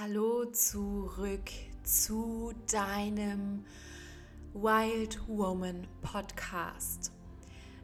[0.00, 1.50] Hallo zurück
[1.82, 3.64] zu deinem
[4.54, 7.10] Wild Woman Podcast.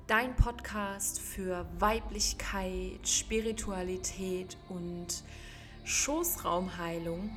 [0.06, 5.24] Dein Podcast für Weiblichkeit, Spiritualität und
[5.82, 7.30] Schoßraumheilung.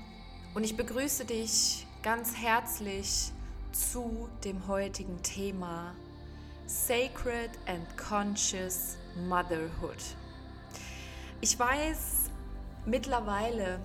[0.53, 3.31] Und ich begrüße dich ganz herzlich
[3.71, 5.96] zu dem heutigen Thema
[6.67, 8.97] Sacred and Conscious
[9.28, 10.03] Motherhood.
[11.41, 12.29] Ich weiß
[12.85, 13.79] mittlerweile,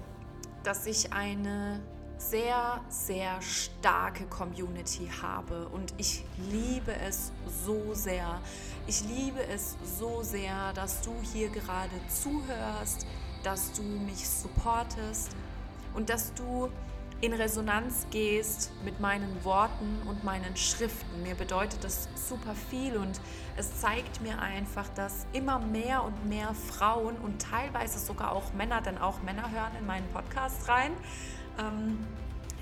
[0.62, 1.80] dass ich eine
[2.18, 7.32] sehr, sehr starke Community habe und ich liebe es
[7.64, 8.40] so sehr.
[8.86, 13.06] Ich liebe es so sehr, dass du hier gerade zuhörst,
[13.42, 15.30] dass du mich supportest
[15.94, 16.70] und dass du
[17.22, 21.22] in Resonanz gehst mit meinen Worten und meinen Schriften.
[21.22, 23.20] Mir bedeutet das super viel und
[23.56, 28.82] es zeigt mir einfach, dass immer mehr und mehr Frauen und teilweise sogar auch Männer,
[28.82, 30.90] denn auch Männer hören in meinen Podcast rein,
[31.60, 32.04] ähm,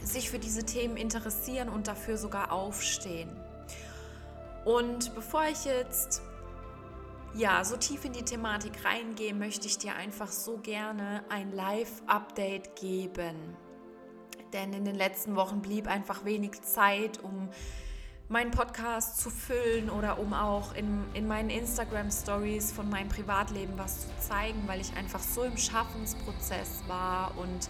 [0.02, 3.30] sich für diese Themen interessieren und dafür sogar aufstehen.
[4.66, 6.20] Und bevor ich jetzt
[7.32, 12.76] ja, so tief in die Thematik reingehe, möchte ich dir einfach so gerne ein Live-Update
[12.76, 13.56] geben
[14.52, 17.48] denn in den letzten Wochen blieb einfach wenig Zeit, um
[18.28, 24.02] meinen Podcast zu füllen oder um auch in, in meinen Instagram-Stories von meinem Privatleben was
[24.02, 27.68] zu zeigen, weil ich einfach so im Schaffensprozess war und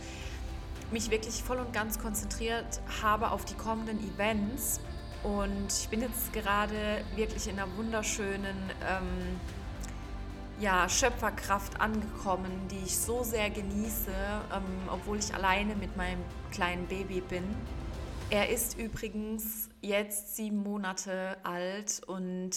[0.92, 4.80] mich wirklich voll und ganz konzentriert habe auf die kommenden Events.
[5.22, 9.40] Und ich bin jetzt gerade wirklich in einer wunderschönen ähm,
[10.61, 14.12] ja, Schöpferkraft angekommen, die ich so sehr genieße,
[14.55, 16.20] ähm, obwohl ich alleine mit meinem
[16.53, 17.44] kleinen Baby bin.
[18.28, 22.50] Er ist übrigens jetzt sieben Monate alt und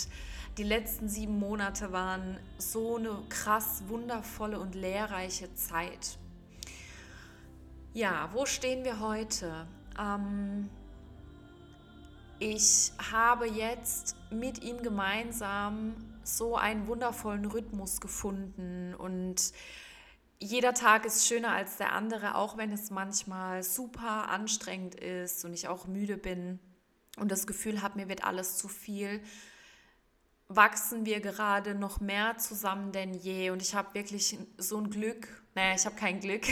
[0.58, 6.18] die letzten sieben Monate waren so eine krass wundervolle und lehrreiche Zeit.
[7.94, 9.66] Ja, wo stehen wir heute?
[9.98, 10.70] Ähm,
[12.40, 18.94] ich habe jetzt mit ihm gemeinsam so einen wundervollen Rhythmus gefunden.
[18.96, 19.54] Und
[20.40, 25.54] jeder Tag ist schöner als der andere, auch wenn es manchmal super anstrengend ist und
[25.54, 26.60] ich auch müde bin.
[27.18, 29.22] Und das Gefühl habe, mir wird alles zu viel,
[30.48, 33.52] wachsen wir gerade noch mehr zusammen denn je?
[33.52, 36.44] Und ich habe wirklich so ein Glück, naja, ich habe kein Glück,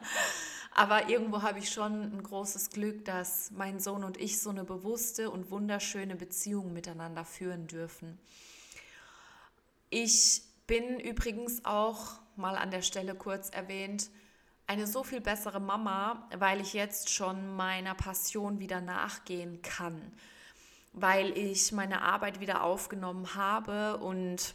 [0.74, 4.64] aber irgendwo habe ich schon ein großes Glück, dass mein Sohn und ich so eine
[4.64, 8.18] bewusste und wunderschöne Beziehung miteinander führen dürfen.
[9.90, 14.08] Ich bin übrigens auch mal an der Stelle kurz erwähnt,
[14.68, 20.00] eine so viel bessere Mama, weil ich jetzt schon meiner Passion wieder nachgehen kann,
[20.92, 24.54] weil ich meine Arbeit wieder aufgenommen habe und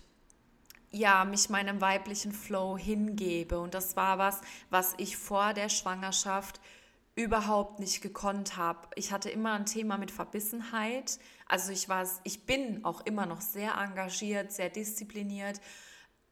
[0.89, 3.59] ja, mich meinem weiblichen Flow hingebe.
[3.59, 6.61] Und das war was, was ich vor der Schwangerschaft
[7.15, 8.87] überhaupt nicht gekonnt habe.
[8.95, 11.19] Ich hatte immer ein Thema mit Verbissenheit.
[11.47, 15.61] Also ich war, ich bin auch immer noch sehr engagiert, sehr diszipliniert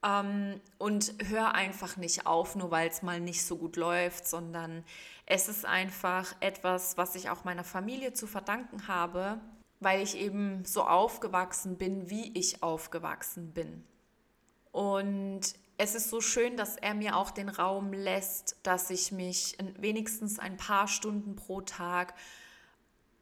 [0.03, 4.83] ähm, und höre einfach nicht auf, nur weil es mal nicht so gut läuft, sondern
[5.25, 9.39] es ist einfach etwas, was ich auch meiner Familie zu verdanken habe,
[9.79, 13.83] weil ich eben so aufgewachsen bin, wie ich aufgewachsen bin.
[14.71, 15.41] Und
[15.77, 20.39] es ist so schön, dass er mir auch den Raum lässt, dass ich mich wenigstens
[20.39, 22.13] ein paar Stunden pro Tag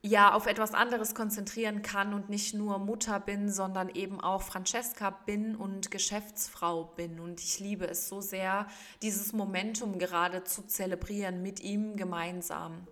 [0.03, 5.11] ja auf etwas anderes konzentrieren kann und nicht nur Mutter bin, sondern eben auch Francesca
[5.11, 7.19] bin und Geschäftsfrau bin.
[7.19, 8.67] Und ich liebe es so sehr,
[9.01, 12.87] dieses Momentum gerade zu zelebrieren mit ihm gemeinsam.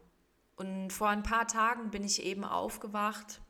[0.56, 3.42] Und vor ein paar Tagen bin ich eben aufgewacht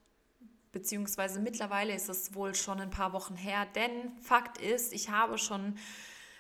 [0.72, 5.38] beziehungsweise mittlerweile ist es wohl schon ein paar Wochen her, denn Fakt ist, ich habe
[5.38, 5.78] schon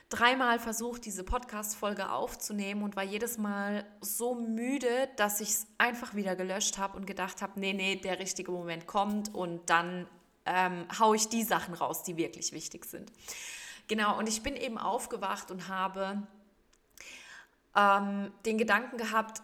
[0.09, 6.15] dreimal versucht, diese Podcast-Folge aufzunehmen und war jedes Mal so müde, dass ich es einfach
[6.15, 10.07] wieder gelöscht habe und gedacht habe, nee, nee, der richtige Moment kommt und dann
[10.45, 13.11] ähm, haue ich die Sachen raus, die wirklich wichtig sind.
[13.87, 16.23] Genau, und ich bin eben aufgewacht und habe
[17.75, 19.43] ähm, den Gedanken gehabt,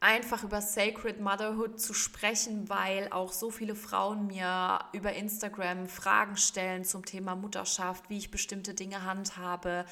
[0.00, 6.36] einfach über Sacred Motherhood zu sprechen, weil auch so viele Frauen mir über Instagram Fragen
[6.36, 9.86] stellen zum Thema Mutterschaft, wie ich bestimmte Dinge handhabe,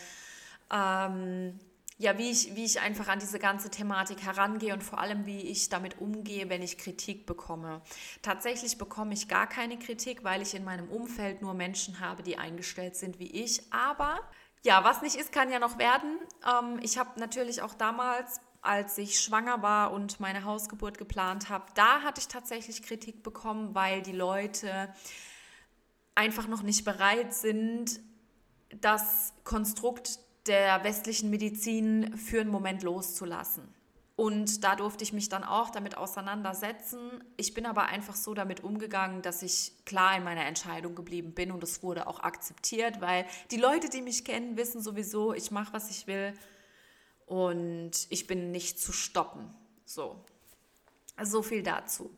[0.70, 1.58] ähm,
[1.96, 5.42] ja, wie ich, wie ich einfach an diese ganze Thematik herangehe und vor allem, wie
[5.42, 7.82] ich damit umgehe, wenn ich Kritik bekomme.
[8.20, 12.36] Tatsächlich bekomme ich gar keine Kritik, weil ich in meinem Umfeld nur Menschen habe, die
[12.36, 13.72] eingestellt sind wie ich.
[13.72, 14.18] Aber
[14.64, 16.18] ja, was nicht ist, kann ja noch werden.
[16.44, 21.66] Ähm, ich habe natürlich auch damals als ich schwanger war und meine Hausgeburt geplant habe,
[21.74, 24.92] da hatte ich tatsächlich Kritik bekommen, weil die Leute
[26.14, 28.00] einfach noch nicht bereit sind,
[28.80, 33.72] das Konstrukt der westlichen Medizin für einen Moment loszulassen.
[34.16, 37.24] Und da durfte ich mich dann auch damit auseinandersetzen.
[37.36, 41.50] Ich bin aber einfach so damit umgegangen, dass ich klar in meiner Entscheidung geblieben bin
[41.50, 45.72] und es wurde auch akzeptiert, weil die Leute, die mich kennen, wissen sowieso, ich mache,
[45.72, 46.32] was ich will
[47.26, 49.52] und ich bin nicht zu stoppen.
[49.84, 50.24] So,
[51.22, 52.10] so viel dazu.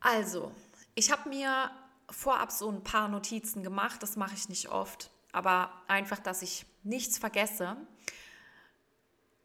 [0.00, 0.52] Also,
[0.94, 1.70] ich habe mir
[2.10, 6.66] vorab so ein paar Notizen gemacht, das mache ich nicht oft, aber einfach, dass ich
[6.82, 7.76] nichts vergesse.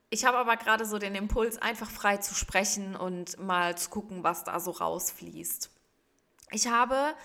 [0.09, 4.23] Ich habe aber gerade so den Impuls, einfach frei zu sprechen und mal zu gucken,
[4.23, 5.69] was da so rausfließt.
[6.51, 7.15] Ich habe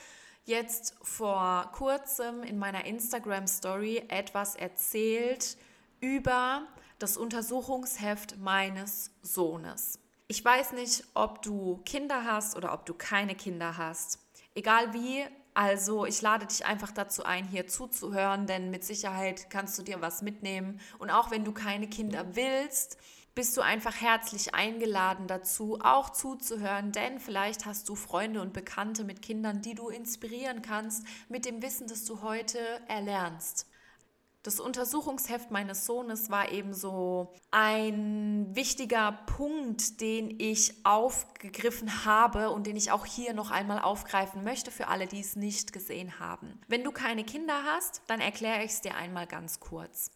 [0.45, 5.57] jetzt vor kurzem in meiner Instagram Story etwas erzählt
[6.01, 6.67] über
[7.01, 9.99] das Untersuchungsheft meines Sohnes.
[10.29, 14.21] Ich weiß nicht, ob du Kinder hast oder ob du keine Kinder hast.
[14.55, 15.25] Egal wie,
[15.55, 20.03] also ich lade dich einfach dazu ein, hier zuzuhören, denn mit Sicherheit kannst du dir
[20.03, 20.79] was mitnehmen.
[20.99, 22.99] Und auch wenn du keine Kinder willst,
[23.35, 29.05] bist du einfach herzlich eingeladen dazu, auch zuzuhören, denn vielleicht hast du Freunde und Bekannte
[29.05, 32.59] mit Kindern, die du inspirieren kannst mit dem Wissen, das du heute
[32.89, 33.70] erlernst.
[34.43, 42.67] Das Untersuchungsheft meines Sohnes war eben so ein wichtiger Punkt, den ich aufgegriffen habe und
[42.67, 46.59] den ich auch hier noch einmal aufgreifen möchte für alle, die es nicht gesehen haben.
[46.69, 50.11] Wenn du keine Kinder hast, dann erkläre ich es dir einmal ganz kurz.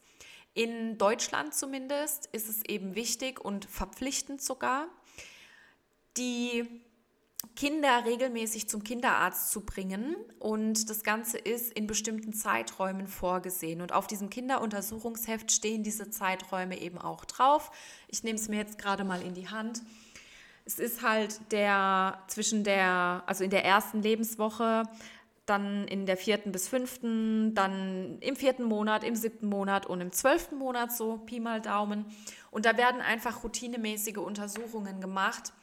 [0.55, 4.87] In Deutschland zumindest ist es eben wichtig und verpflichtend sogar,
[6.17, 6.81] die
[7.55, 10.15] Kinder regelmäßig zum Kinderarzt zu bringen.
[10.39, 13.81] Und das Ganze ist in bestimmten Zeiträumen vorgesehen.
[13.81, 17.71] Und auf diesem Kinderuntersuchungsheft stehen diese Zeiträume eben auch drauf.
[18.07, 19.81] Ich nehme es mir jetzt gerade mal in die Hand.
[20.65, 24.83] Es ist halt der zwischen der, also in der ersten Lebenswoche,
[25.45, 30.11] dann in der vierten bis fünften, dann im vierten Monat, im siebten Monat und im
[30.11, 32.05] zwölften Monat, so Pi mal Daumen.
[32.49, 35.53] Und da werden einfach routinemäßige Untersuchungen gemacht,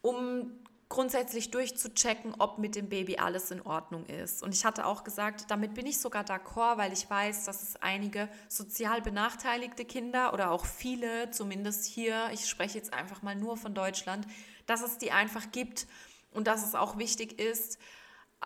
[0.00, 0.50] um
[0.88, 4.42] grundsätzlich durchzuchecken, ob mit dem Baby alles in Ordnung ist.
[4.42, 7.76] Und ich hatte auch gesagt, damit bin ich sogar d'accord, weil ich weiß, dass es
[7.76, 13.58] einige sozial benachteiligte Kinder oder auch viele, zumindest hier, ich spreche jetzt einfach mal nur
[13.58, 14.26] von Deutschland,
[14.66, 15.86] dass es die einfach gibt
[16.30, 17.78] und dass es auch wichtig ist,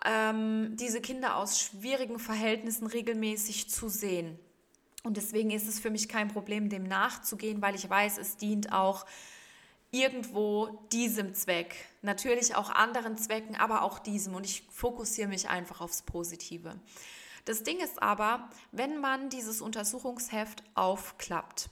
[0.05, 4.37] ähm, diese Kinder aus schwierigen Verhältnissen regelmäßig zu sehen.
[5.03, 8.71] Und deswegen ist es für mich kein Problem, dem nachzugehen, weil ich weiß, es dient
[8.71, 9.05] auch
[9.93, 11.75] irgendwo diesem Zweck.
[12.01, 14.35] Natürlich auch anderen Zwecken, aber auch diesem.
[14.35, 16.75] Und ich fokussiere mich einfach aufs Positive.
[17.45, 21.69] Das Ding ist aber, wenn man dieses Untersuchungsheft aufklappt,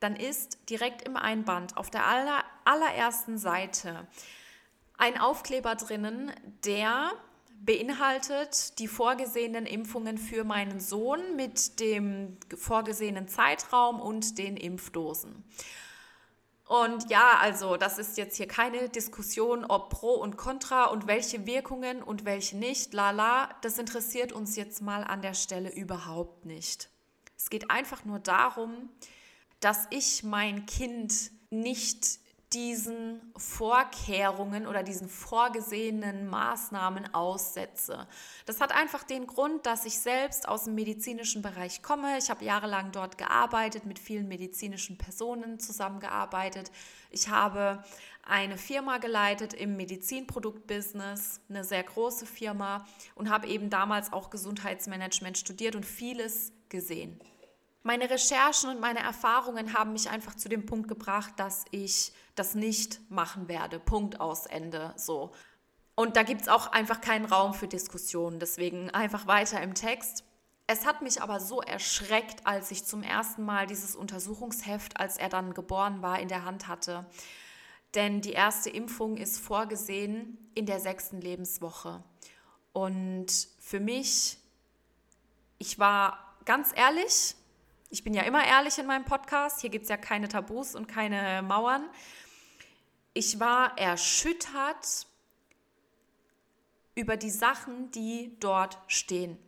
[0.00, 4.06] dann ist direkt im Einband auf der aller, allerersten Seite
[4.98, 6.32] ein Aufkleber drinnen,
[6.64, 7.12] der
[7.64, 15.44] beinhaltet die vorgesehenen Impfungen für meinen Sohn mit dem vorgesehenen Zeitraum und den Impfdosen.
[16.66, 21.46] Und ja, also das ist jetzt hier keine Diskussion, ob pro und contra und welche
[21.46, 22.94] Wirkungen und welche nicht.
[22.94, 26.88] Lala, das interessiert uns jetzt mal an der Stelle überhaupt nicht.
[27.36, 28.88] Es geht einfach nur darum,
[29.60, 32.18] dass ich mein Kind nicht
[32.54, 38.06] diesen Vorkehrungen oder diesen vorgesehenen Maßnahmen aussetze.
[38.46, 42.16] Das hat einfach den Grund, dass ich selbst aus dem medizinischen Bereich komme.
[42.16, 46.70] Ich habe jahrelang dort gearbeitet, mit vielen medizinischen Personen zusammengearbeitet.
[47.10, 47.82] Ich habe
[48.22, 55.36] eine Firma geleitet im Medizinproduktbusiness, eine sehr große Firma und habe eben damals auch Gesundheitsmanagement
[55.36, 57.20] studiert und vieles gesehen.
[57.86, 62.54] Meine Recherchen und meine Erfahrungen haben mich einfach zu dem Punkt gebracht, dass ich das
[62.54, 63.78] nicht machen werde.
[63.78, 64.94] Punkt aus Ende.
[64.96, 65.32] So.
[65.94, 68.40] Und da gibt es auch einfach keinen Raum für Diskussionen.
[68.40, 70.24] Deswegen einfach weiter im Text.
[70.66, 75.28] Es hat mich aber so erschreckt, als ich zum ersten Mal dieses Untersuchungsheft, als er
[75.28, 77.04] dann geboren war, in der Hand hatte.
[77.94, 82.02] Denn die erste Impfung ist vorgesehen in der sechsten Lebenswoche.
[82.72, 84.38] Und für mich,
[85.58, 87.36] ich war ganz ehrlich,
[87.94, 90.88] ich bin ja immer ehrlich in meinem Podcast, hier gibt es ja keine Tabus und
[90.88, 91.88] keine Mauern.
[93.12, 95.06] Ich war erschüttert
[96.96, 99.38] über die Sachen, die dort stehen.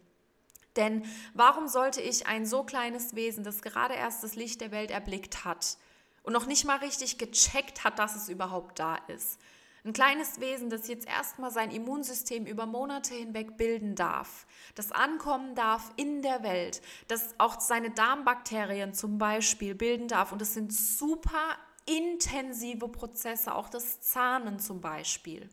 [0.77, 4.93] Denn warum sollte ich ein so kleines Wesen, das gerade erst das Licht der Welt
[4.93, 5.77] erblickt hat
[6.23, 9.41] und noch nicht mal richtig gecheckt hat, dass es überhaupt da ist,
[9.87, 15.55] ein kleines Wesen, das jetzt erstmal sein Immunsystem über Monate hinweg bilden darf, das ankommen
[15.55, 20.33] darf in der Welt, das auch seine Darmbakterien zum Beispiel bilden darf.
[20.33, 25.49] Und das sind super intensive Prozesse, auch das Zahnen zum Beispiel.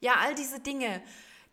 [0.00, 1.02] Ja, all diese Dinge,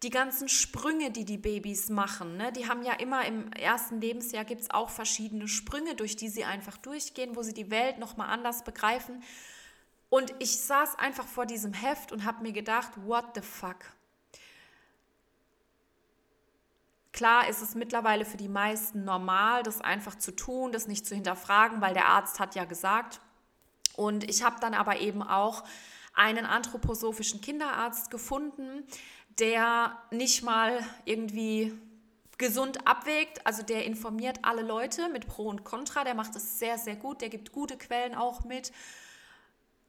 [0.04, 2.52] die ganzen Sprünge, die die Babys machen, ne?
[2.52, 6.44] die haben ja immer im ersten Lebensjahr gibt es auch verschiedene Sprünge, durch die sie
[6.44, 9.24] einfach durchgehen, wo sie die Welt nochmal anders begreifen.
[10.10, 13.78] Und ich saß einfach vor diesem Heft und habe mir gedacht, what the fuck?
[17.12, 21.16] Klar ist es mittlerweile für die meisten normal, das einfach zu tun, das nicht zu
[21.16, 23.20] hinterfragen, weil der Arzt hat ja gesagt.
[23.96, 25.64] Und ich habe dann aber eben auch
[26.14, 28.86] einen anthroposophischen Kinderarzt gefunden,
[29.40, 31.78] der nicht mal irgendwie
[32.38, 36.78] gesund abwägt, also der informiert alle Leute mit Pro und Contra, der macht es sehr,
[36.78, 38.72] sehr gut, der gibt gute Quellen auch mit.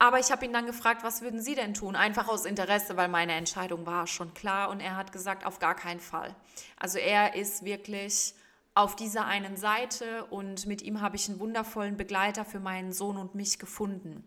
[0.01, 1.95] Aber ich habe ihn dann gefragt, was würden Sie denn tun?
[1.95, 5.75] Einfach aus Interesse, weil meine Entscheidung war schon klar und er hat gesagt, auf gar
[5.75, 6.35] keinen Fall.
[6.75, 8.33] Also er ist wirklich
[8.73, 13.15] auf dieser einen Seite und mit ihm habe ich einen wundervollen Begleiter für meinen Sohn
[13.15, 14.23] und mich gefunden.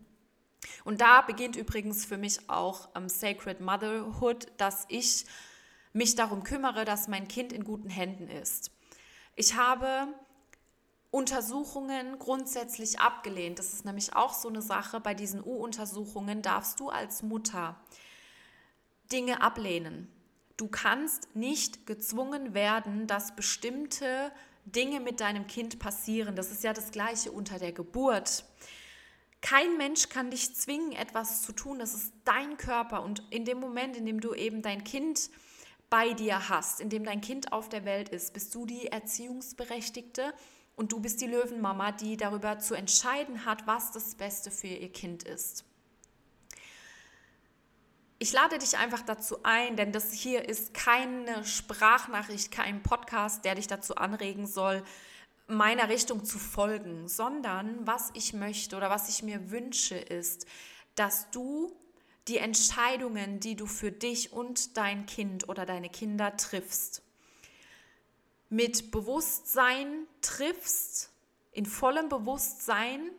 [0.85, 5.25] Und da beginnt übrigens für mich auch ähm, Sacred Motherhood, dass ich
[5.91, 8.71] mich darum kümmere, dass mein Kind in guten Händen ist.
[9.35, 10.07] Ich habe
[11.15, 13.57] Untersuchungen grundsätzlich abgelehnt.
[13.57, 14.99] Das ist nämlich auch so eine Sache.
[14.99, 17.79] Bei diesen U-Untersuchungen darfst du als Mutter
[19.13, 20.11] Dinge ablehnen.
[20.57, 24.29] Du kannst nicht gezwungen werden, dass bestimmte
[24.65, 26.35] Dinge mit deinem Kind passieren.
[26.35, 28.43] Das ist ja das gleiche unter der Geburt.
[29.39, 31.79] Kein Mensch kann dich zwingen, etwas zu tun.
[31.79, 33.03] Das ist dein Körper.
[33.03, 35.29] Und in dem Moment, in dem du eben dein Kind
[35.89, 40.33] bei dir hast, in dem dein Kind auf der Welt ist, bist du die Erziehungsberechtigte
[40.75, 44.91] und du bist die Löwenmama, die darüber zu entscheiden hat, was das Beste für ihr
[44.91, 45.63] Kind ist.
[48.17, 53.55] Ich lade dich einfach dazu ein, denn das hier ist keine Sprachnachricht, kein Podcast, der
[53.55, 54.83] dich dazu anregen soll,
[55.47, 60.47] meiner Richtung zu folgen, sondern was ich möchte oder was ich mir wünsche, ist,
[60.95, 61.75] dass du
[62.27, 67.03] die Entscheidungen, die du für dich und dein Kind oder deine Kinder triffst,
[68.49, 71.11] mit Bewusstsein triffst,
[71.51, 73.11] in vollem Bewusstsein,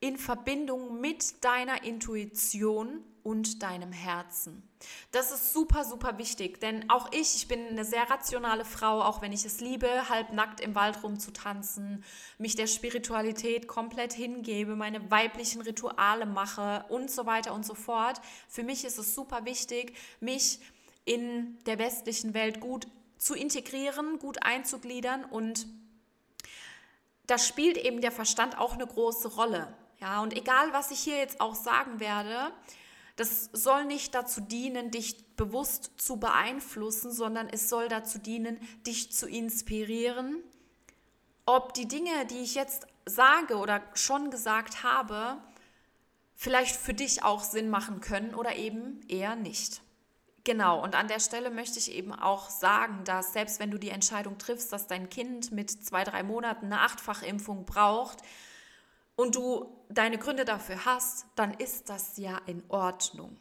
[0.00, 4.62] in Verbindung mit deiner Intuition und deinem Herzen.
[5.10, 9.20] Das ist super, super wichtig, denn auch ich, ich bin eine sehr rationale Frau, auch
[9.20, 12.04] wenn ich es liebe, halbnackt im Wald rumzutanzen,
[12.38, 18.20] mich der Spiritualität komplett hingebe, meine weiblichen Rituale mache und so weiter und so fort.
[18.48, 20.60] Für mich ist es super wichtig, mich
[21.04, 22.86] in der westlichen Welt gut
[23.18, 25.66] zu integrieren, gut einzugliedern und
[27.26, 29.72] da spielt eben der Verstand auch eine große Rolle.
[30.00, 32.52] Ja, und egal, was ich hier jetzt auch sagen werde,
[33.16, 39.12] das soll nicht dazu dienen, dich bewusst zu beeinflussen, sondern es soll dazu dienen, dich
[39.12, 40.42] zu inspirieren.
[41.44, 45.42] Ob die Dinge, die ich jetzt sage oder schon gesagt habe,
[46.36, 49.82] vielleicht für dich auch Sinn machen können oder eben eher nicht.
[50.48, 53.90] Genau, und an der Stelle möchte ich eben auch sagen, dass selbst wenn du die
[53.90, 58.22] Entscheidung triffst, dass dein Kind mit zwei, drei Monaten eine Achtfachimpfung braucht,
[59.14, 63.36] und du deine Gründe dafür hast, dann ist das ja in Ordnung.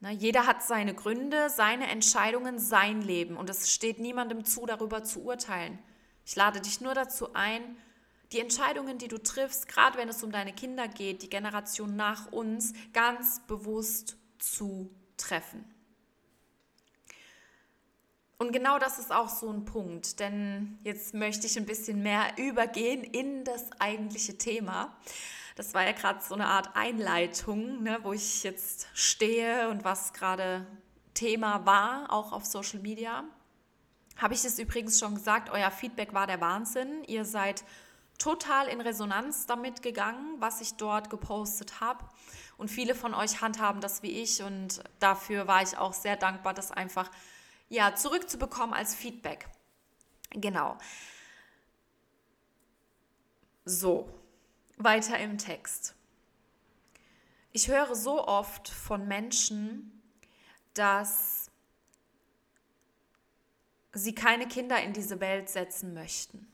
[0.00, 5.04] Na, jeder hat seine Gründe, seine Entscheidungen, sein Leben und es steht niemandem zu, darüber
[5.04, 5.78] zu urteilen.
[6.26, 7.76] Ich lade dich nur dazu ein,
[8.32, 12.32] die Entscheidungen, die du triffst, gerade wenn es um deine Kinder geht, die Generation nach
[12.32, 14.90] uns, ganz bewusst zu
[15.22, 15.64] treffen.
[18.38, 22.24] Und genau das ist auch so ein Punkt, denn jetzt möchte ich ein bisschen mehr
[22.38, 24.96] übergehen in das eigentliche Thema.
[25.54, 30.12] Das war ja gerade so eine Art Einleitung, ne, wo ich jetzt stehe und was
[30.12, 30.66] gerade
[31.14, 33.22] Thema war, auch auf Social Media.
[34.16, 37.04] Habe ich es übrigens schon gesagt, euer Feedback war der Wahnsinn.
[37.06, 37.62] Ihr seid
[38.22, 42.04] total in Resonanz damit gegangen, was ich dort gepostet habe.
[42.56, 46.54] Und viele von euch handhaben das wie ich und dafür war ich auch sehr dankbar,
[46.54, 47.10] dass einfach
[47.68, 49.48] ja, zurückzubekommen als Feedback.
[50.30, 50.76] Genau.
[53.64, 54.08] So,
[54.76, 55.94] weiter im Text.
[57.52, 60.00] Ich höre so oft von Menschen,
[60.74, 61.50] dass
[63.92, 66.51] sie keine Kinder in diese Welt setzen möchten.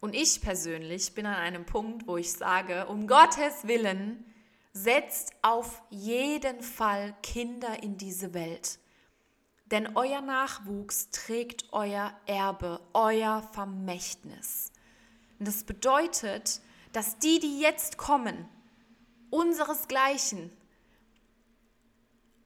[0.00, 4.24] Und ich persönlich bin an einem Punkt, wo ich sage, um Gottes Willen,
[4.72, 8.78] setzt auf jeden Fall Kinder in diese Welt.
[9.66, 14.70] Denn euer Nachwuchs trägt euer Erbe, euer Vermächtnis.
[15.38, 16.60] Und das bedeutet,
[16.92, 18.48] dass die, die jetzt kommen,
[19.30, 20.50] unseresgleichen,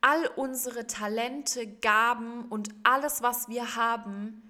[0.01, 4.50] all unsere Talente, Gaben und alles, was wir haben,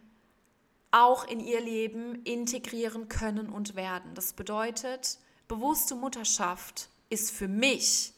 [0.90, 4.14] auch in ihr Leben integrieren können und werden.
[4.14, 5.18] Das bedeutet,
[5.48, 8.14] bewusste Mutterschaft ist für mich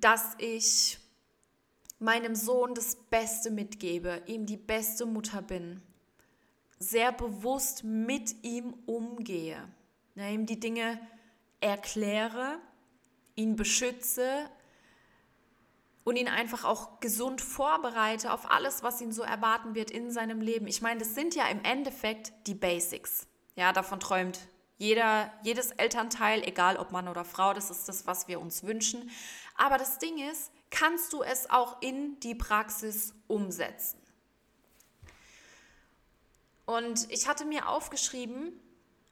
[0.00, 0.98] dass ich
[1.98, 5.82] meinem Sohn das Beste mitgebe, ihm die beste Mutter bin,
[6.78, 9.68] sehr bewusst mit ihm umgehe,
[10.14, 10.98] ne, ihm die Dinge
[11.60, 12.58] erkläre,
[13.34, 14.48] ihn beschütze
[16.10, 20.40] und ihn einfach auch gesund vorbereite auf alles, was ihn so erwarten wird in seinem
[20.40, 20.66] Leben.
[20.66, 23.28] Ich meine, das sind ja im Endeffekt die Basics.
[23.54, 24.40] Ja, davon träumt
[24.76, 29.08] jeder, jedes Elternteil, egal ob Mann oder Frau, das ist das, was wir uns wünschen.
[29.56, 34.00] Aber das Ding ist, kannst du es auch in die Praxis umsetzen?
[36.66, 38.58] Und ich hatte mir aufgeschrieben,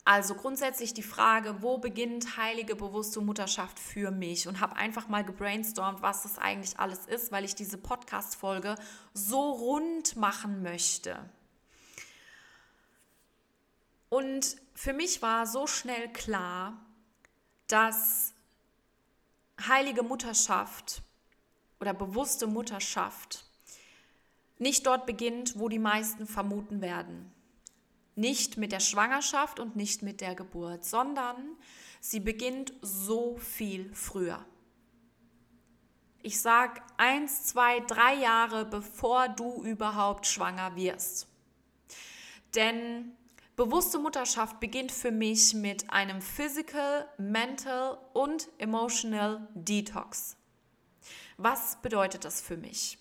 [0.09, 4.49] also grundsätzlich die Frage, wo beginnt heilige bewusste Mutterschaft für mich?
[4.49, 8.77] Und habe einfach mal gebrainstormt, was das eigentlich alles ist, weil ich diese Podcast-Folge
[9.12, 11.29] so rund machen möchte.
[14.09, 16.81] Und für mich war so schnell klar,
[17.67, 18.33] dass
[19.61, 21.03] heilige Mutterschaft
[21.81, 23.45] oder bewusste Mutterschaft
[24.57, 27.31] nicht dort beginnt, wo die meisten vermuten werden.
[28.19, 31.57] Nicht mit der Schwangerschaft und nicht mit der Geburt, sondern
[32.01, 34.45] sie beginnt so viel früher.
[36.21, 41.29] Ich sage eins, zwei, drei Jahre bevor du überhaupt schwanger wirst.
[42.57, 43.13] Denn
[43.55, 50.37] bewusste Mutterschaft beginnt für mich mit einem Physical, Mental und Emotional Detox.
[51.37, 52.99] Was bedeutet das für mich?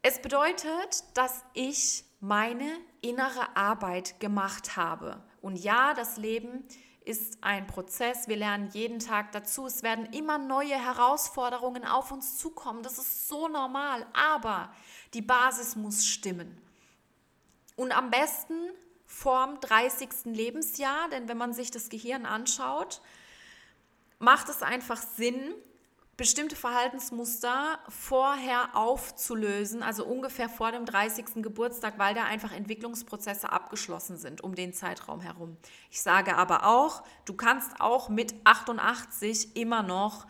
[0.00, 5.22] Es bedeutet, dass ich meine innere Arbeit gemacht habe.
[5.42, 6.64] Und ja, das Leben
[7.04, 8.28] ist ein Prozess.
[8.28, 9.66] Wir lernen jeden Tag dazu.
[9.66, 12.82] Es werden immer neue Herausforderungen auf uns zukommen.
[12.82, 14.06] Das ist so normal.
[14.14, 14.72] Aber
[15.12, 16.58] die Basis muss stimmen.
[17.76, 18.54] Und am besten
[19.06, 20.08] vorm 30.
[20.24, 23.02] Lebensjahr, denn wenn man sich das Gehirn anschaut,
[24.18, 25.54] macht es einfach Sinn,
[26.16, 31.42] bestimmte Verhaltensmuster vorher aufzulösen, also ungefähr vor dem 30.
[31.42, 35.56] Geburtstag, weil da einfach Entwicklungsprozesse abgeschlossen sind um den Zeitraum herum.
[35.90, 40.26] Ich sage aber auch, du kannst auch mit 88 immer noch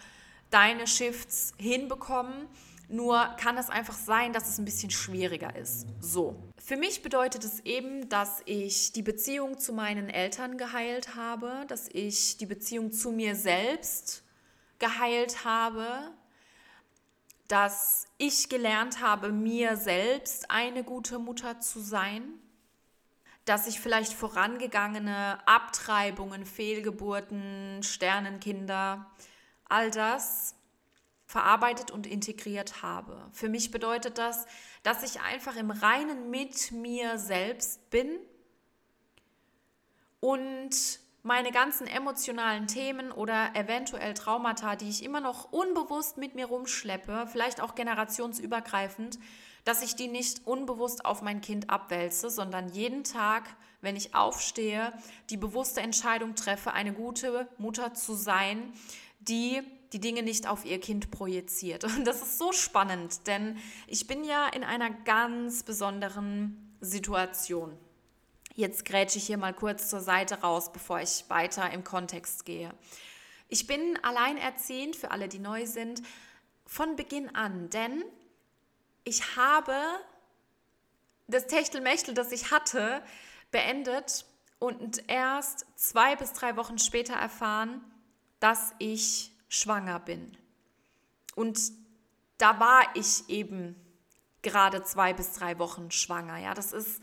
[0.51, 2.49] deine Shifts hinbekommen.
[2.89, 5.87] Nur kann es einfach sein, dass es ein bisschen schwieriger ist.
[6.01, 6.37] So.
[6.63, 11.89] Für mich bedeutet es eben, dass ich die Beziehung zu meinen Eltern geheilt habe, dass
[11.89, 14.24] ich die Beziehung zu mir selbst
[14.79, 16.13] geheilt habe,
[17.49, 22.23] dass ich gelernt habe, mir selbst eine gute Mutter zu sein,
[23.45, 29.11] dass ich vielleicht vorangegangene Abtreibungen, Fehlgeburten, Sternenkinder,
[29.69, 30.55] all das
[31.27, 33.29] verarbeitet und integriert habe.
[33.33, 34.47] Für mich bedeutet das,
[34.83, 38.09] dass ich einfach im Reinen mit mir selbst bin
[40.21, 46.47] und meine ganzen emotionalen Themen oder eventuell Traumata, die ich immer noch unbewusst mit mir
[46.47, 49.19] rumschleppe, vielleicht auch generationsübergreifend,
[49.65, 53.45] dass ich die nicht unbewusst auf mein Kind abwälze, sondern jeden Tag,
[53.81, 54.93] wenn ich aufstehe,
[55.31, 58.75] die bewusste Entscheidung treffe, eine gute Mutter zu sein,
[59.21, 59.63] die
[59.95, 61.85] die Dinge nicht auf ihr Kind projiziert.
[61.97, 63.57] Und das ist so spannend, denn
[63.87, 67.79] ich bin ja in einer ganz besonderen Situation.
[68.57, 72.73] Jetzt grätsche ich hier mal kurz zur Seite raus, bevor ich weiter im Kontext gehe.
[73.49, 76.03] Ich bin alleinerziehend, für alle, die neu sind,
[76.65, 78.05] von Beginn an, denn
[79.03, 79.75] ich habe
[81.27, 83.03] das Techtelmechtel, das ich hatte,
[83.51, 84.25] beendet
[84.61, 87.85] und erst zwei bis drei Wochen später erfahren,
[88.39, 90.37] dass ich schwanger bin.
[91.35, 91.59] Und
[92.39, 93.75] da war ich eben
[94.43, 96.39] gerade zwei bis drei Wochen schwanger.
[96.39, 97.03] Ja, das ist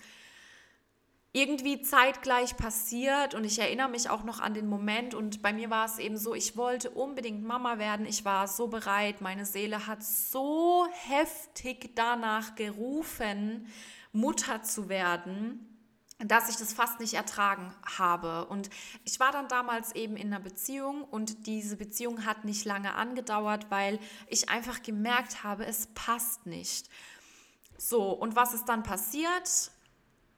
[1.33, 5.69] irgendwie zeitgleich passiert und ich erinnere mich auch noch an den Moment und bei mir
[5.69, 9.87] war es eben so, ich wollte unbedingt Mama werden, ich war so bereit, meine Seele
[9.87, 13.67] hat so heftig danach gerufen,
[14.11, 15.71] Mutter zu werden,
[16.19, 18.45] dass ich das fast nicht ertragen habe.
[18.45, 18.69] Und
[19.05, 23.67] ich war dann damals eben in einer Beziehung und diese Beziehung hat nicht lange angedauert,
[23.69, 26.89] weil ich einfach gemerkt habe, es passt nicht.
[27.77, 29.71] So, und was ist dann passiert?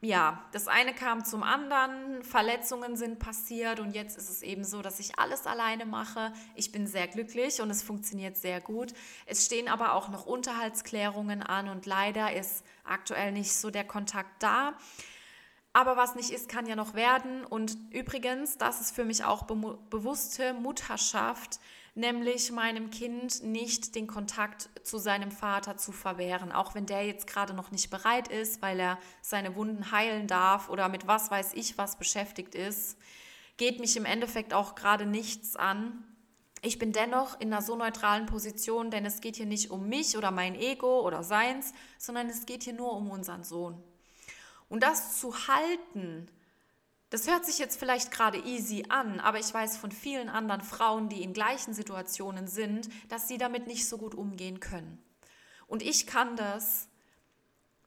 [0.03, 4.81] Ja, das eine kam zum anderen, Verletzungen sind passiert und jetzt ist es eben so,
[4.81, 6.33] dass ich alles alleine mache.
[6.55, 8.93] Ich bin sehr glücklich und es funktioniert sehr gut.
[9.25, 14.43] Es stehen aber auch noch Unterhaltsklärungen an und leider ist aktuell nicht so der Kontakt
[14.43, 14.73] da.
[15.71, 17.43] Aber was nicht ist, kann ja noch werden.
[17.45, 21.59] Und übrigens, das ist für mich auch be bewusste Mutterschaft
[21.95, 27.27] nämlich meinem Kind nicht den Kontakt zu seinem Vater zu verwehren, auch wenn der jetzt
[27.27, 31.53] gerade noch nicht bereit ist, weil er seine Wunden heilen darf oder mit was weiß
[31.53, 32.97] ich was beschäftigt ist,
[33.57, 36.03] geht mich im Endeffekt auch gerade nichts an.
[36.63, 40.17] Ich bin dennoch in einer so neutralen Position, denn es geht hier nicht um mich
[40.17, 43.83] oder mein Ego oder seins, sondern es geht hier nur um unseren Sohn.
[44.69, 46.27] Und das zu halten,
[47.13, 51.09] das hört sich jetzt vielleicht gerade easy an, aber ich weiß von vielen anderen Frauen,
[51.09, 54.97] die in gleichen Situationen sind, dass sie damit nicht so gut umgehen können.
[55.67, 56.87] Und ich kann das,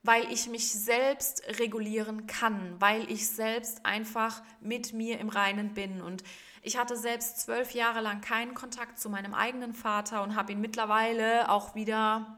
[0.01, 6.01] weil ich mich selbst regulieren kann, weil ich selbst einfach mit mir im Reinen bin.
[6.01, 6.23] Und
[6.61, 10.61] ich hatte selbst zwölf Jahre lang keinen Kontakt zu meinem eigenen Vater und habe ihn
[10.61, 12.37] mittlerweile auch wieder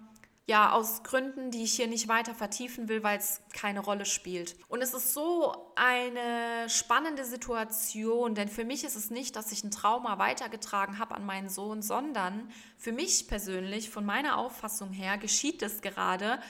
[0.49, 4.55] ja, aus Gründen, die ich hier nicht weiter vertiefen will, weil es keine Rolle spielt.
[4.67, 9.63] Und es ist so eine spannende Situation, denn für mich ist es nicht, dass ich
[9.63, 15.19] ein Trauma weitergetragen habe an meinen Sohn, sondern für mich persönlich, von meiner Auffassung her,
[15.19, 16.41] geschieht es gerade,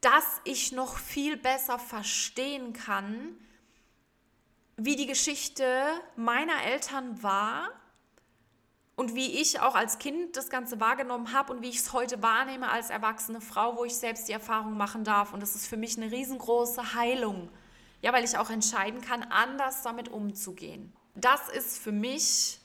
[0.00, 3.36] dass ich noch viel besser verstehen kann,
[4.78, 5.84] wie die Geschichte
[6.16, 7.68] meiner Eltern war
[8.96, 12.22] und wie ich auch als Kind das Ganze wahrgenommen habe und wie ich es heute
[12.22, 15.34] wahrnehme als erwachsene Frau, wo ich selbst die Erfahrung machen darf.
[15.34, 17.50] Und das ist für mich eine riesengroße Heilung.
[18.00, 20.92] Ja, weil ich auch entscheiden kann, anders damit umzugehen.
[21.14, 22.60] Das ist für mich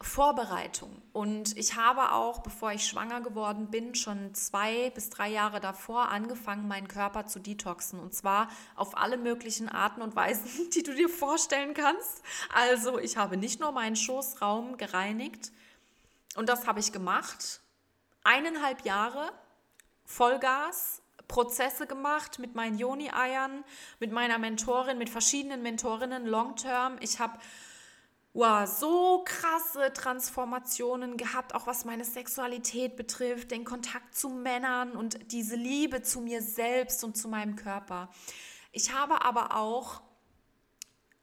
[0.00, 1.02] Vorbereitung.
[1.12, 6.08] Und ich habe auch, bevor ich schwanger geworden bin, schon zwei bis drei Jahre davor
[6.08, 7.98] angefangen, meinen Körper zu detoxen.
[8.00, 12.22] Und zwar auf alle möglichen Arten und Weisen, die du dir vorstellen kannst.
[12.54, 15.52] Also ich habe nicht nur meinen Schoßraum gereinigt,
[16.36, 17.60] und das habe ich gemacht.
[18.22, 19.32] Eineinhalb Jahre
[20.04, 23.64] Vollgas, Prozesse gemacht mit meinen Joni-Eiern,
[23.98, 26.96] mit meiner Mentorin, mit verschiedenen Mentorinnen long-term.
[27.00, 27.38] Ich habe
[28.34, 35.32] wow, so krasse Transformationen gehabt, auch was meine Sexualität betrifft, den Kontakt zu Männern und
[35.32, 38.10] diese Liebe zu mir selbst und zu meinem Körper.
[38.72, 40.02] Ich habe aber auch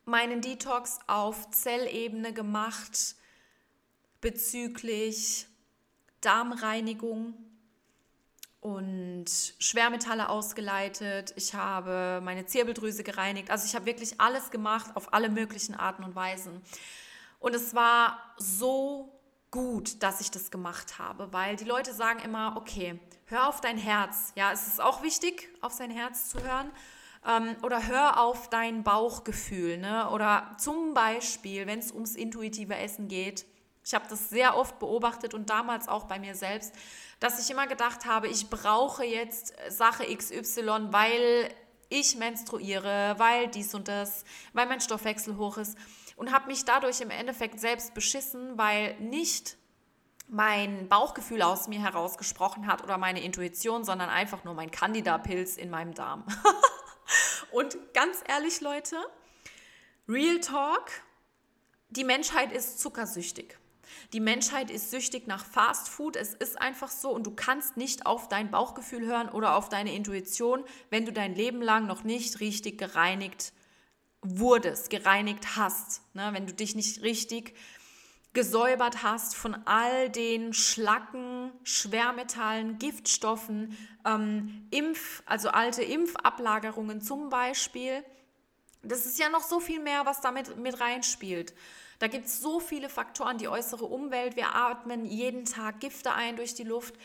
[0.05, 3.15] meinen Detox auf Zellebene gemacht,
[4.21, 5.47] bezüglich
[6.21, 7.33] Darmreinigung
[8.61, 9.25] und
[9.57, 11.33] Schwermetalle ausgeleitet.
[11.35, 13.49] Ich habe meine Zirbeldrüse gereinigt.
[13.49, 16.61] Also ich habe wirklich alles gemacht auf alle möglichen Arten und Weisen.
[17.39, 22.55] Und es war so gut, dass ich das gemacht habe, weil die Leute sagen immer,
[22.55, 24.31] okay, hör auf dein Herz.
[24.35, 26.71] Ja, es ist auch wichtig, auf sein Herz zu hören.
[27.27, 29.77] Ähm, oder hör auf dein Bauchgefühl.
[29.77, 30.07] Ne?
[30.11, 33.45] Oder zum Beispiel, wenn es ums intuitive Essen geht,
[33.83, 36.73] ich habe das sehr oft beobachtet und damals auch bei mir selbst,
[37.19, 41.49] dass ich immer gedacht habe, ich brauche jetzt Sache XY, weil
[41.89, 45.77] ich menstruiere, weil dies und das, weil mein Stoffwechsel hoch ist
[46.15, 49.57] und habe mich dadurch im Endeffekt selbst beschissen, weil nicht
[50.27, 55.69] mein Bauchgefühl aus mir herausgesprochen hat oder meine Intuition, sondern einfach nur mein Candida-Pilz in
[55.69, 56.25] meinem Darm.
[57.51, 58.95] und ganz ehrlich, Leute,
[60.07, 60.89] Real Talk,
[61.89, 63.57] die Menschheit ist zuckersüchtig.
[64.13, 66.15] Die Menschheit ist süchtig nach Fast Food.
[66.15, 69.93] Es ist einfach so und du kannst nicht auf dein Bauchgefühl hören oder auf deine
[69.93, 73.53] Intuition, wenn du dein Leben lang noch nicht richtig gereinigt
[74.21, 76.01] wurdest, gereinigt hast.
[76.13, 76.29] Ne?
[76.33, 77.55] Wenn du dich nicht richtig
[78.33, 88.03] gesäubert hast von all den Schlacken, Schwermetallen, Giftstoffen, ähm, Impf, also alte Impfablagerungen zum Beispiel.
[88.83, 91.53] Das ist ja noch so viel mehr, was damit mit reinspielt.
[92.01, 94.35] Da gibt es so viele Faktoren, die äußere Umwelt.
[94.35, 96.95] Wir atmen jeden Tag Gifte ein durch die Luft.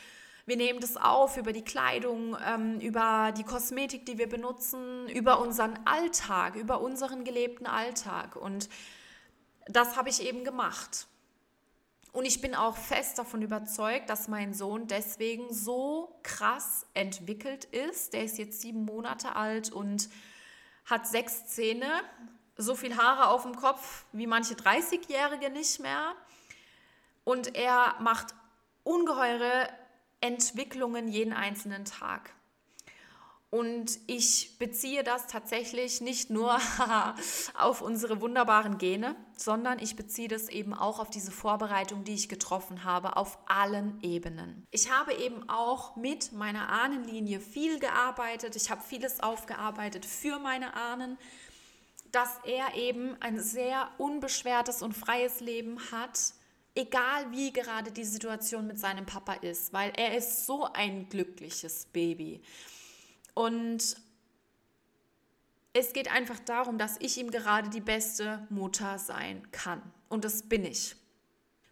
[0.47, 5.39] Wir nehmen das auf über die Kleidung, ähm, über die Kosmetik, die wir benutzen, über
[5.41, 8.37] unseren Alltag, über unseren gelebten Alltag.
[8.37, 8.71] Und
[9.67, 11.07] das habe ich eben gemacht.
[12.13, 18.15] Und ich bin auch fest davon überzeugt, dass mein Sohn deswegen so krass entwickelt ist.
[18.15, 20.09] Der ist jetzt sieben Monate alt und
[20.87, 21.91] hat sechs Zähne,
[22.57, 26.15] so viel Haare auf dem Kopf wie manche 30-Jährige nicht mehr.
[27.25, 28.35] Und er macht
[28.85, 29.69] ungeheure
[30.21, 32.33] Entwicklungen jeden einzelnen Tag.
[33.51, 36.59] Und ich beziehe das tatsächlich nicht nur
[37.59, 42.29] auf unsere wunderbaren Gene, sondern ich beziehe das eben auch auf diese Vorbereitung, die ich
[42.29, 44.67] getroffen habe, auf allen Ebenen.
[44.73, 48.57] Ich habe eben auch mit meiner Ahnenlinie viel gearbeitet.
[48.57, 51.17] Ich habe vieles aufgearbeitet für meine Ahnen
[52.17, 56.19] dass er eben ein sehr unbeschwertes und freies Leben hat,
[56.75, 61.85] egal wie gerade die Situation mit seinem Papa ist, weil er ist so ein glückliches
[61.93, 62.41] Baby.
[63.35, 63.99] Und
[65.75, 69.83] es geht einfach darum, dass ich ihm gerade die beste Mutter sein kann.
[70.09, 70.97] Und das bin ich.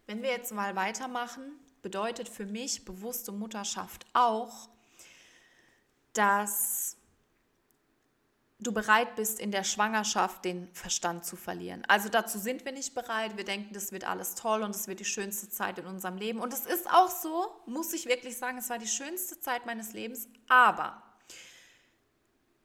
[0.05, 4.69] Wenn wir jetzt mal weitermachen, bedeutet für mich bewusste Mutterschaft auch,
[6.13, 6.97] dass
[8.65, 11.83] du bereit bist, in der Schwangerschaft den Verstand zu verlieren.
[11.87, 13.37] Also dazu sind wir nicht bereit.
[13.37, 16.39] Wir denken, das wird alles toll und es wird die schönste Zeit in unserem Leben.
[16.39, 19.93] Und es ist auch so, muss ich wirklich sagen, es war die schönste Zeit meines
[19.93, 20.27] Lebens.
[20.47, 21.01] Aber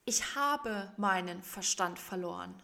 [0.05, 2.63] ich habe meinen Verstand verloren.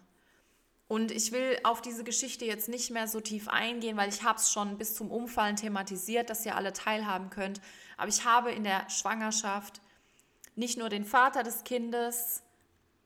[0.89, 4.39] Und ich will auf diese Geschichte jetzt nicht mehr so tief eingehen, weil ich habe
[4.39, 7.61] es schon bis zum Umfallen thematisiert, dass ihr alle teilhaben könnt.
[7.97, 9.81] Aber ich habe in der Schwangerschaft
[10.55, 12.43] nicht nur den Vater des Kindes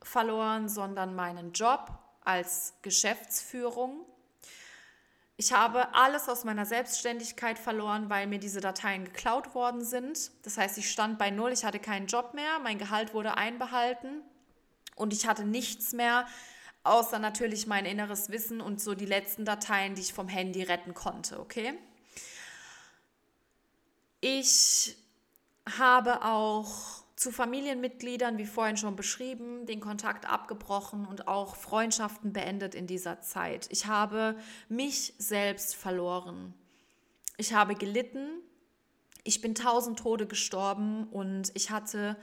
[0.03, 1.91] verloren, sondern meinen Job
[2.25, 4.05] als Geschäftsführung.
[5.37, 10.31] Ich habe alles aus meiner Selbstständigkeit verloren, weil mir diese Dateien geklaut worden sind.
[10.45, 14.23] Das heißt, ich stand bei Null, ich hatte keinen Job mehr, mein Gehalt wurde einbehalten
[14.97, 16.27] und ich hatte nichts mehr,
[16.83, 20.93] außer natürlich mein inneres Wissen und so die letzten Dateien, die ich vom Handy retten
[20.93, 21.73] konnte, okay?
[24.21, 24.95] Ich
[25.79, 32.75] habe auch zu Familienmitgliedern, wie vorhin schon beschrieben, den Kontakt abgebrochen und auch Freundschaften beendet
[32.75, 33.67] in dieser Zeit.
[33.71, 34.39] Ich habe
[34.71, 36.55] mich selbst verloren.
[37.37, 38.41] Ich habe gelitten.
[39.23, 42.17] Ich bin tausend Tode gestorben und ich hatte,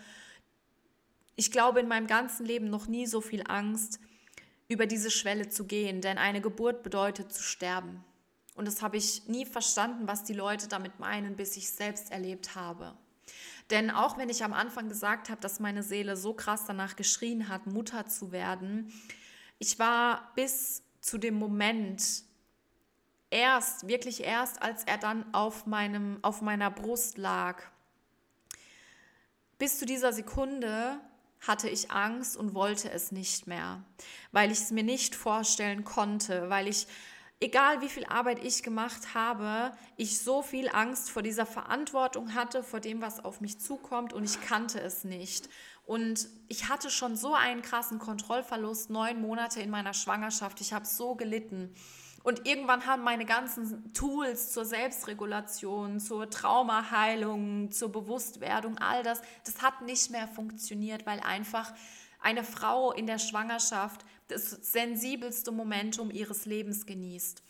[1.35, 3.99] ich glaube, in meinem ganzen Leben noch nie so viel Angst,
[4.67, 8.03] über diese Schwelle zu gehen, denn eine Geburt bedeutet zu sterben.
[8.55, 12.11] Und das habe ich nie verstanden, was die Leute damit meinen, bis ich es selbst
[12.11, 12.97] erlebt habe.
[13.69, 17.49] Denn auch wenn ich am Anfang gesagt habe, dass meine Seele so krass danach geschrien
[17.49, 18.93] hat, Mutter zu werden,
[19.59, 22.23] ich war bis zu dem Moment
[23.29, 27.61] erst, wirklich erst, als er dann auf, meinem, auf meiner Brust lag,
[29.57, 30.99] bis zu dieser Sekunde
[31.39, 33.83] hatte ich Angst und wollte es nicht mehr,
[34.31, 36.87] weil ich es mir nicht vorstellen konnte, weil ich,
[37.39, 42.63] egal wie viel Arbeit ich gemacht habe, ich so viel Angst vor dieser Verantwortung hatte,
[42.63, 45.49] vor dem, was auf mich zukommt und ich kannte es nicht.
[45.85, 50.59] Und ich hatte schon so einen krassen Kontrollverlust, neun Monate in meiner Schwangerschaft.
[50.59, 51.73] Ich habe so gelitten.
[52.23, 59.61] Und irgendwann haben meine ganzen Tools zur Selbstregulation, zur Traumaheilung, zur Bewusstwerdung, all das, das
[59.61, 61.71] hat nicht mehr funktioniert, weil einfach
[62.19, 67.43] eine Frau in der Schwangerschaft das sensibelste Momentum ihres Lebens genießt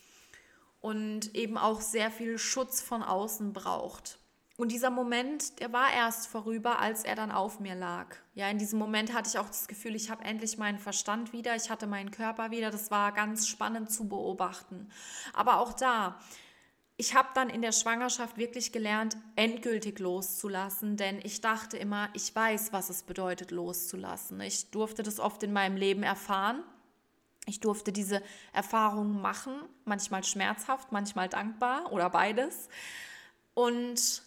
[0.79, 4.19] und eben auch sehr viel Schutz von außen braucht.
[4.57, 8.15] Und dieser Moment, der war erst vorüber, als er dann auf mir lag.
[8.33, 11.55] Ja, in diesem Moment hatte ich auch das Gefühl, ich habe endlich meinen Verstand wieder,
[11.55, 12.71] ich hatte meinen Körper wieder.
[12.71, 14.89] Das war ganz spannend zu beobachten.
[15.33, 16.19] Aber auch da,
[16.99, 22.35] ich habe dann in der Schwangerschaft wirklich gelernt, endgültig loszulassen, denn ich dachte immer, ich
[22.35, 24.41] weiß, was es bedeutet, loszulassen.
[24.41, 26.63] Ich durfte das oft in meinem Leben erfahren.
[27.45, 29.53] Ich durfte diese Erfahrungen machen,
[29.85, 32.67] manchmal schmerzhaft, manchmal dankbar oder beides.
[33.53, 34.23] Und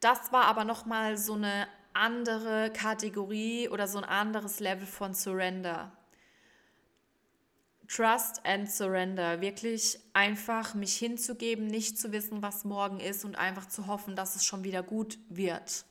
[0.00, 5.12] das war aber noch mal so eine andere Kategorie oder so ein anderes Level von
[5.14, 5.92] Surrender.
[7.94, 13.66] Trust and Surrender, wirklich einfach mich hinzugeben, nicht zu wissen, was morgen ist und einfach
[13.68, 15.84] zu hoffen, dass es schon wieder gut wird.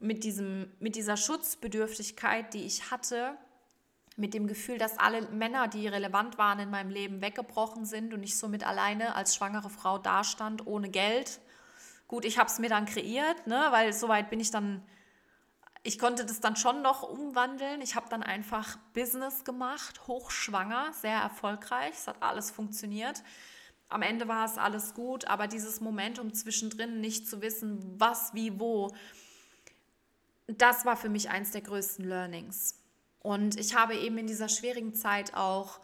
[0.00, 3.36] Mit, diesem, mit dieser Schutzbedürftigkeit, die ich hatte,
[4.16, 8.22] mit dem Gefühl, dass alle Männer, die relevant waren in meinem Leben, weggebrochen sind und
[8.22, 11.40] ich somit alleine als schwangere Frau dastand, ohne Geld,
[12.12, 14.82] Gut, ich habe es mir dann kreiert, ne, weil soweit bin ich dann,
[15.82, 17.80] ich konnte das dann schon noch umwandeln.
[17.80, 21.94] Ich habe dann einfach Business gemacht, hochschwanger, sehr erfolgreich.
[21.94, 23.22] Es hat alles funktioniert.
[23.88, 28.58] Am Ende war es alles gut, aber dieses Momentum zwischendrin nicht zu wissen, was, wie,
[28.58, 28.94] wo,
[30.46, 32.78] das war für mich eins der größten Learnings.
[33.20, 35.80] Und ich habe eben in dieser schwierigen Zeit auch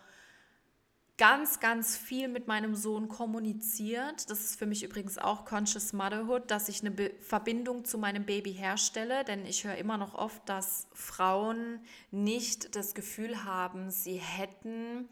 [1.19, 4.31] ganz, ganz viel mit meinem Sohn kommuniziert.
[4.31, 8.25] Das ist für mich übrigens auch Conscious Motherhood, dass ich eine Be Verbindung zu meinem
[8.25, 11.81] Baby herstelle, denn ich höre immer noch oft, dass Frauen
[12.13, 15.09] nicht das Gefühl haben, sie hätten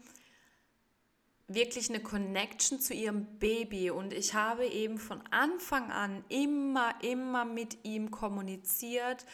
[1.49, 7.45] wirklich eine Connection zu ihrem Baby und ich habe eben von Anfang an immer, immer
[7.45, 9.25] mit ihm kommuniziert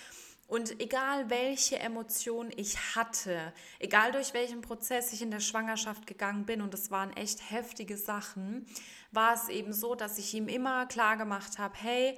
[0.48, 6.46] und egal welche Emotion ich hatte, egal durch welchen Prozess ich in der Schwangerschaft gegangen
[6.46, 8.66] bin, und das waren echt heftige Sachen,
[9.12, 12.18] war es eben so, dass ich ihm immer klar gemacht habe, hey,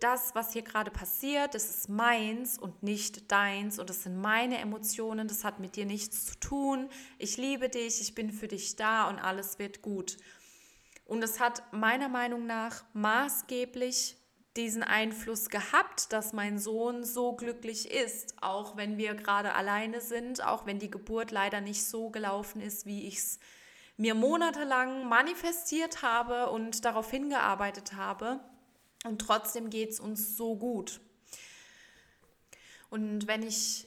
[0.00, 4.58] das, was hier gerade passiert, das ist meins und nicht deins und das sind meine
[4.58, 6.88] Emotionen, das hat mit dir nichts zu tun.
[7.18, 10.16] Ich liebe dich, ich bin für dich da und alles wird gut.
[11.06, 14.16] Und es hat meiner Meinung nach maßgeblich
[14.56, 20.44] diesen Einfluss gehabt, dass mein Sohn so glücklich ist, auch wenn wir gerade alleine sind,
[20.44, 23.38] auch wenn die Geburt leider nicht so gelaufen ist, wie ich es
[23.96, 28.40] mir monatelang manifestiert habe und darauf hingearbeitet habe.
[29.04, 31.00] Und trotzdem geht es uns so gut.
[32.90, 33.86] Und wenn ich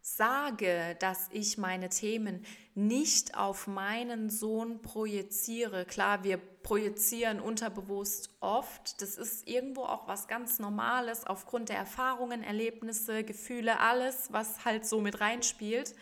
[0.00, 2.44] sage, dass ich meine Themen
[2.78, 5.84] nicht auf meinen Sohn projiziere.
[5.84, 9.02] Klar, wir projizieren unterbewusst oft.
[9.02, 14.86] Das ist irgendwo auch was ganz Normales aufgrund der Erfahrungen, Erlebnisse, Gefühle, alles, was halt
[14.86, 15.96] so mit reinspielt.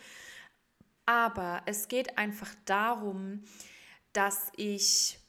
[1.07, 3.43] Aber es geht einfach darum,
[4.13, 5.19] dass ich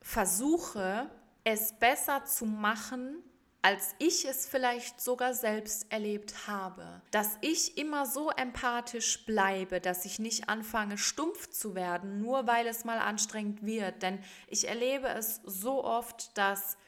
[0.00, 1.10] versuche,
[1.44, 3.22] es besser zu machen,
[3.62, 7.02] als ich es vielleicht sogar selbst erlebt habe.
[7.10, 12.66] Dass ich immer so empathisch bleibe, dass ich nicht anfange, stumpf zu werden, nur weil
[12.66, 14.02] es mal anstrengend wird.
[14.02, 16.78] Denn ich erlebe es so oft, dass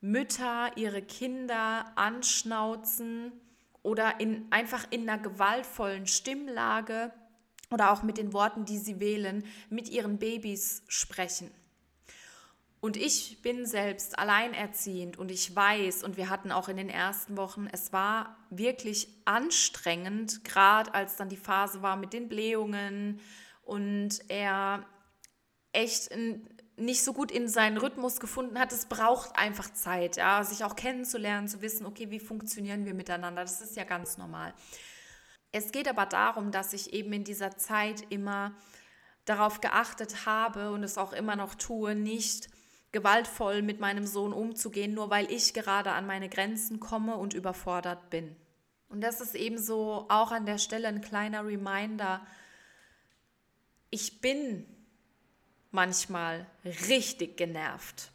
[0.00, 3.32] Mütter ihre Kinder anschnauzen
[3.82, 7.12] oder in, einfach in einer gewaltvollen Stimmlage
[7.70, 11.50] oder auch mit den Worten, die sie wählen, mit ihren Babys sprechen.
[12.84, 17.38] Und ich bin selbst alleinerziehend und ich weiß, und wir hatten auch in den ersten
[17.38, 23.20] Wochen, es war wirklich anstrengend, gerade als dann die Phase war mit den Blähungen
[23.62, 24.84] und er
[25.72, 26.10] echt
[26.76, 28.70] nicht so gut in seinen Rhythmus gefunden hat.
[28.70, 33.40] Es braucht einfach Zeit, ja, sich auch kennenzulernen, zu wissen, okay, wie funktionieren wir miteinander.
[33.40, 34.52] Das ist ja ganz normal.
[35.52, 38.54] Es geht aber darum, dass ich eben in dieser Zeit immer
[39.24, 42.50] darauf geachtet habe und es auch immer noch tue, nicht
[42.94, 48.08] gewaltvoll mit meinem Sohn umzugehen, nur weil ich gerade an meine Grenzen komme und überfordert
[48.08, 48.34] bin.
[48.88, 52.24] Und das ist ebenso auch an der Stelle ein kleiner Reminder.
[53.90, 54.64] Ich bin
[55.72, 56.46] manchmal
[56.88, 58.12] richtig genervt.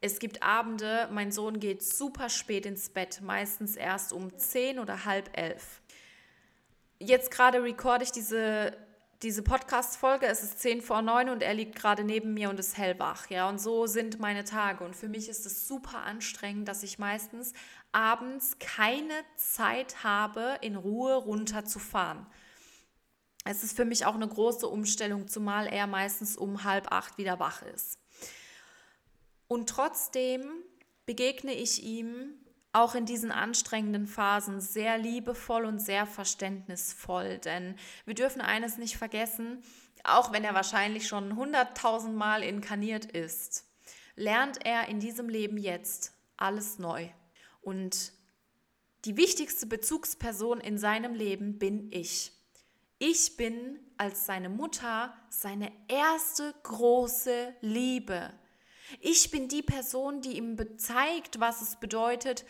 [0.00, 5.04] Es gibt Abende, mein Sohn geht super spät ins Bett, meistens erst um 10 oder
[5.04, 5.80] halb elf.
[6.98, 8.76] Jetzt gerade recorde ich diese
[9.22, 12.76] diese Podcast-Folge, es ist 10 vor 9 und er liegt gerade neben mir und ist
[12.78, 13.28] hellwach.
[13.30, 14.84] Ja, und so sind meine Tage.
[14.84, 17.52] Und für mich ist es super anstrengend, dass ich meistens
[17.90, 22.26] abends keine Zeit habe, in Ruhe runterzufahren.
[23.44, 27.40] Es ist für mich auch eine große Umstellung, zumal er meistens um halb acht wieder
[27.40, 27.98] wach ist.
[29.48, 30.48] Und trotzdem
[31.06, 32.34] begegne ich ihm
[32.72, 37.38] auch in diesen anstrengenden Phasen sehr liebevoll und sehr verständnisvoll.
[37.38, 39.62] Denn wir dürfen eines nicht vergessen,
[40.04, 43.64] auch wenn er wahrscheinlich schon hunderttausend Mal inkarniert ist,
[44.16, 47.08] lernt er in diesem Leben jetzt alles neu.
[47.62, 48.12] Und
[49.04, 52.32] die wichtigste Bezugsperson in seinem Leben bin ich.
[52.98, 58.32] Ich bin als seine Mutter seine erste große Liebe.
[59.00, 62.44] Ich bin die Person, die ihm zeigt, was es bedeutet,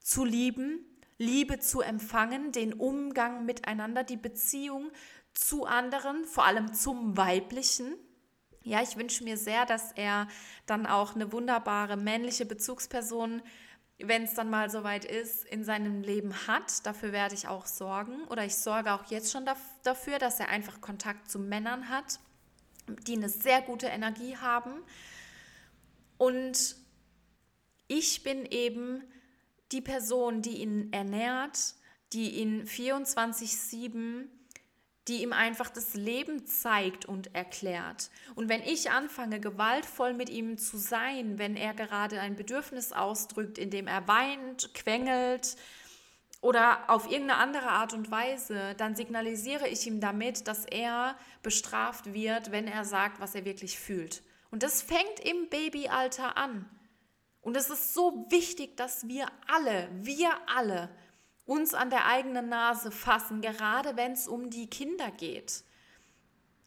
[0.00, 0.84] zu lieben,
[1.18, 4.90] Liebe zu empfangen, den Umgang miteinander, die Beziehung
[5.32, 7.94] zu anderen, vor allem zum Weiblichen.
[8.62, 10.26] Ja, ich wünsche mir sehr, dass er
[10.66, 13.42] dann auch eine wunderbare männliche Bezugsperson,
[13.98, 16.84] wenn es dann mal soweit ist, in seinem Leben hat.
[16.86, 19.48] Dafür werde ich auch sorgen oder ich sorge auch jetzt schon
[19.82, 22.18] dafür, dass er einfach Kontakt zu Männern hat,
[23.06, 24.82] die eine sehr gute Energie haben.
[26.18, 26.76] Und
[27.88, 29.02] ich bin eben
[29.72, 31.74] die Person, die ihn ernährt,
[32.12, 34.28] die ihn 24-7,
[35.08, 38.10] die ihm einfach das Leben zeigt und erklärt.
[38.34, 43.58] Und wenn ich anfange, gewaltvoll mit ihm zu sein, wenn er gerade ein Bedürfnis ausdrückt,
[43.58, 45.56] indem er weint, quengelt
[46.40, 52.14] oder auf irgendeine andere Art und Weise, dann signalisiere ich ihm damit, dass er bestraft
[52.14, 54.22] wird, wenn er sagt, was er wirklich fühlt.
[54.54, 56.70] Und das fängt im Babyalter an.
[57.40, 60.94] Und es ist so wichtig, dass wir alle, wir alle,
[61.44, 65.64] uns an der eigenen Nase fassen, gerade wenn es um die Kinder geht.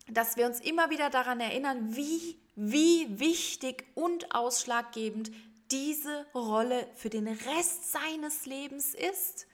[0.09, 5.31] Dass wir uns immer wieder daran erinnern, wie, wie wichtig und ausschlaggebend
[5.71, 9.47] diese Rolle für den Rest seines Lebens ist.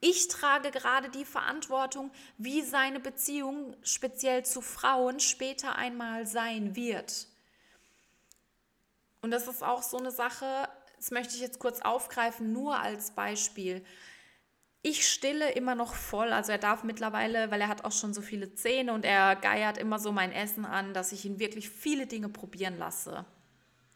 [0.00, 7.26] Ich trage gerade die Verantwortung, wie seine Beziehung speziell zu Frauen später einmal sein wird.
[9.22, 13.12] Und das ist auch so eine Sache, das möchte ich jetzt kurz aufgreifen, nur als
[13.12, 13.84] Beispiel.
[14.82, 18.22] Ich stille immer noch voll, also er darf mittlerweile, weil er hat auch schon so
[18.22, 22.06] viele Zähne und er geiert immer so mein Essen an, dass ich ihn wirklich viele
[22.06, 23.26] Dinge probieren lasse.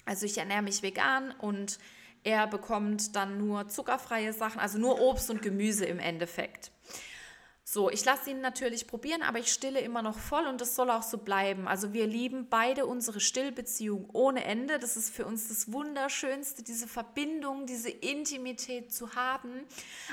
[0.05, 1.79] Also ich ernähre mich vegan und
[2.23, 6.71] er bekommt dann nur zuckerfreie Sachen, also nur Obst und Gemüse im Endeffekt.
[7.67, 10.91] So, ich lasse ihn natürlich probieren, aber ich stille immer noch voll und das soll
[10.91, 11.67] auch so bleiben.
[11.67, 14.79] Also wir lieben beide unsere Stillbeziehung ohne Ende.
[14.79, 19.65] Das ist für uns das Wunderschönste, diese Verbindung, diese Intimität zu haben.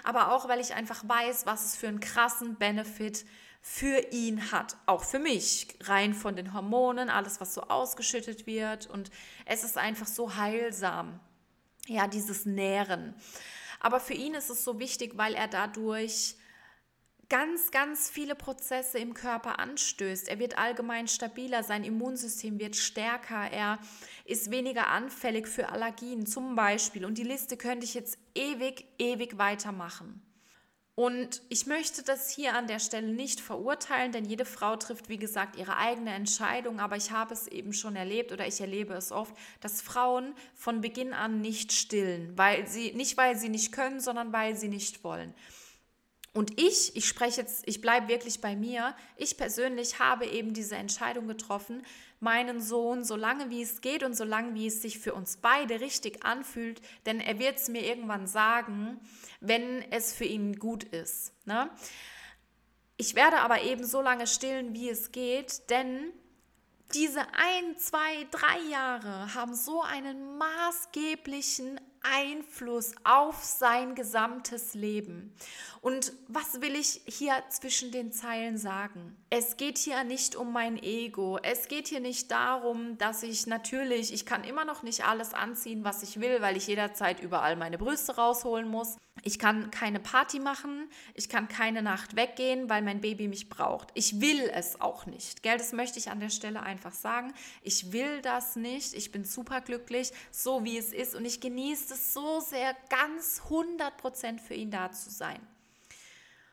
[0.06, 3.26] Aber auch, weil ich einfach weiß, was es für einen krassen Benefit
[3.62, 4.78] für ihn hat.
[4.86, 8.88] Auch für mich, rein von den Hormonen, alles, was so ausgeschüttet wird.
[8.88, 9.12] Und
[9.46, 11.20] es ist einfach so heilsam.
[11.88, 13.14] Ja, dieses Nähren.
[13.82, 16.38] Aber für ihn ist es so wichtig, weil er dadurch
[17.32, 20.28] ganz, ganz viele Prozesse im Körper anstößt.
[20.28, 23.80] Er wird allgemein stabiler, sein Immunsystem wird stärker, er
[24.26, 27.06] ist weniger anfällig für Allergien zum Beispiel.
[27.06, 30.22] Und die Liste könnte ich jetzt ewig, ewig weitermachen.
[30.94, 35.18] Und ich möchte das hier an der Stelle nicht verurteilen, denn jede Frau trifft, wie
[35.18, 36.82] gesagt, ihre eigene Entscheidung.
[36.82, 40.82] Aber ich habe es eben schon erlebt oder ich erlebe es oft, dass Frauen von
[40.82, 45.06] Beginn an nicht stillen, weil sie nicht weil sie nicht können, sondern weil sie nicht
[45.06, 45.34] wollen.
[46.34, 50.76] Und ich, ich spreche jetzt, ich bleibe wirklich bei mir, ich persönlich habe eben diese
[50.76, 51.86] Entscheidung getroffen,
[52.22, 55.38] meinen Sohn so lange wie es geht und so lange wie es sich für uns
[55.38, 59.02] beide richtig anfühlt, denn er wird es mir irgendwann sagen,
[59.42, 61.34] wenn es für ihn gut ist.
[61.46, 61.70] Ne?
[62.96, 66.14] Ich werde aber eben so lange stillen, wie es geht, denn
[66.94, 75.34] diese ein, zwei, drei Jahre haben so einen maßgeblichen Einfluss auf sein gesamtes Leben.
[75.82, 79.18] Und was will ich hier zwischen den Zeilen sagen?
[79.30, 81.40] Es geht hier nicht um mein Ego.
[81.42, 85.84] Es geht hier nicht darum, dass ich natürlich, ich kann immer noch nicht alles anziehen,
[85.84, 88.98] was ich will, weil ich jederzeit überall meine Brüste rausholen muss.
[89.24, 90.90] Ich kann keine Party machen.
[91.14, 93.90] Ich kann keine Nacht weggehen, weil mein Baby mich braucht.
[93.94, 95.44] Ich will es auch nicht.
[95.44, 97.34] Gell, das möchte ich an der Stelle einfach sagen.
[97.62, 98.94] Ich will das nicht.
[98.94, 101.14] Ich bin superglücklich, so wie es ist.
[101.16, 105.40] Und ich genieße es so sehr, ganz 100% für ihn da zu sein.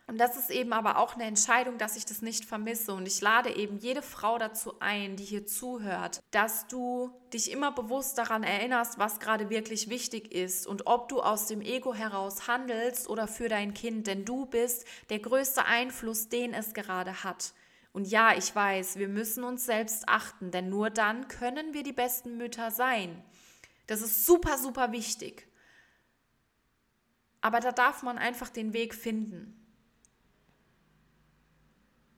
[0.08, 2.94] Und das ist eben aber auch eine Entscheidung, dass ich das nicht vermisse.
[2.94, 7.72] Und ich lade eben jede Frau dazu ein, die hier zuhört, dass du dich immer
[7.72, 12.48] bewusst daran erinnerst, was gerade wirklich wichtig ist und ob du aus dem Ego heraus
[12.48, 14.06] handelst oder für dein Kind.
[14.06, 17.52] Denn du bist der größte Einfluss, den es gerade hat.
[17.92, 21.92] Und ja, ich weiß, wir müssen uns selbst achten, denn nur dann können wir die
[21.92, 23.22] besten Mütter sein.
[23.88, 25.48] Das ist super, super wichtig.
[27.40, 29.54] Aber da darf man einfach den Weg finden.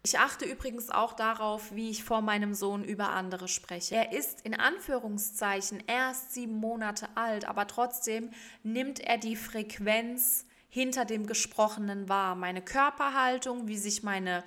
[0.02, 3.94] Ich achte übrigens auch darauf, wie ich vor meinem Sohn über andere spreche.
[3.94, 8.30] Er ist in Anführungszeichen erst sieben Monate alt, aber trotzdem
[8.62, 12.34] nimmt er die Frequenz hinter dem Gesprochenen wahr.
[12.34, 14.42] Meine Körperhaltung, wie sich meine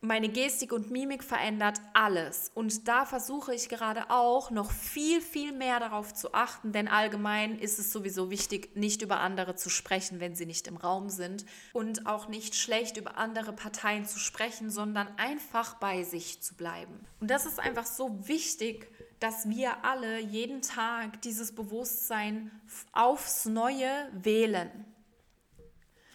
[0.00, 2.52] meine Gestik und Mimik verändert alles.
[2.54, 7.58] Und da versuche ich gerade auch noch viel, viel mehr darauf zu achten, denn allgemein
[7.58, 11.44] ist es sowieso wichtig, nicht über andere zu sprechen, wenn sie nicht im Raum sind
[11.72, 17.00] und auch nicht schlecht über andere Parteien zu sprechen, sondern einfach bei sich zu bleiben.
[17.18, 18.88] Und das ist einfach so wichtig,
[19.18, 22.52] dass wir alle jeden Tag dieses Bewusstsein
[22.92, 24.70] aufs Neue wählen.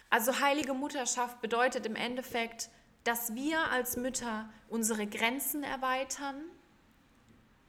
[0.08, 2.70] Also heilige Mutterschaft bedeutet im Endeffekt,
[3.04, 6.42] dass wir als Mütter unsere Grenzen erweitern,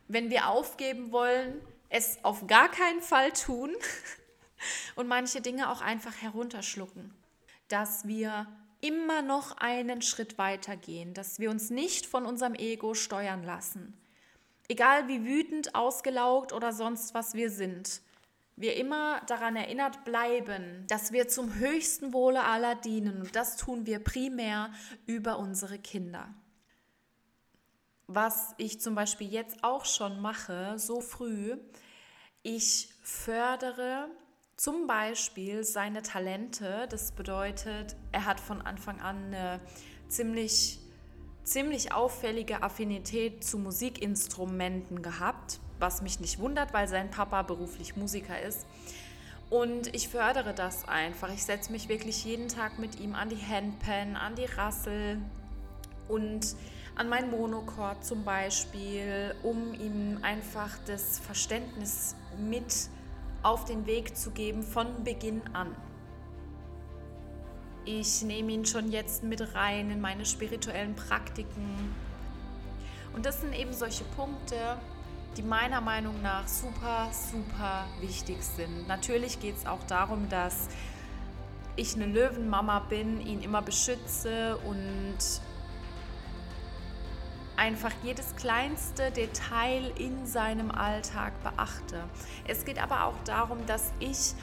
[0.07, 3.71] wenn wir aufgeben wollen, es auf gar keinen Fall tun
[4.95, 7.13] und manche Dinge auch einfach herunterschlucken.
[7.67, 8.47] Dass wir
[8.81, 13.97] immer noch einen Schritt weiter gehen, dass wir uns nicht von unserem Ego steuern lassen.
[14.67, 18.01] Egal wie wütend, ausgelaugt oder sonst was wir sind,
[18.57, 23.21] wir immer daran erinnert bleiben, dass wir zum höchsten Wohle aller dienen.
[23.21, 24.71] Und das tun wir primär
[25.05, 26.33] über unsere Kinder.
[28.07, 31.57] Was ich zum Beispiel jetzt auch schon mache, so früh,
[32.43, 34.07] ich fördere
[34.55, 36.87] zum Beispiel seine Talente.
[36.89, 39.59] Das bedeutet, er hat von Anfang an eine
[40.07, 40.79] ziemlich,
[41.43, 48.39] ziemlich auffällige Affinität zu Musikinstrumenten gehabt was mich nicht wundert, weil sein Papa beruflich Musiker
[48.41, 48.65] ist.
[49.49, 51.31] Und ich fördere das einfach.
[51.31, 55.19] Ich setze mich wirklich jeden Tag mit ihm an die Handpan, an die Rassel
[56.07, 56.55] und
[56.95, 62.89] an mein Monochord zum Beispiel, um ihm einfach das Verständnis mit
[63.43, 65.75] auf den Weg zu geben von Beginn an.
[67.83, 71.93] Ich nehme ihn schon jetzt mit rein in meine spirituellen Praktiken.
[73.13, 74.55] Und das sind eben solche Punkte,
[75.37, 78.87] die meiner Meinung nach super, super wichtig sind.
[78.87, 80.69] Natürlich geht es auch darum, dass
[81.75, 85.17] ich eine Löwenmama bin, ihn immer beschütze und
[87.57, 92.03] einfach jedes kleinste Detail in seinem Alltag beachte.
[92.47, 94.33] Es geht aber auch darum, dass ich